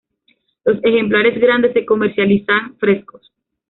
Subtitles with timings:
[0.65, 3.31] Los ejemplares grandes se comercializan frescos.